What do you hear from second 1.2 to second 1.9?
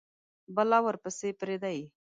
پریده یﺉ